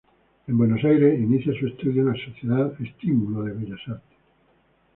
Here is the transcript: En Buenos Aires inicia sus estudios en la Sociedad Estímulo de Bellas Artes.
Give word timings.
En 0.47 0.57
Buenos 0.57 0.83
Aires 0.83 1.19
inicia 1.19 1.53
sus 1.53 1.73
estudios 1.73 1.97
en 1.97 2.05
la 2.07 2.25
Sociedad 2.25 2.73
Estímulo 2.81 3.43
de 3.43 3.51
Bellas 3.53 3.81
Artes. 3.87 4.17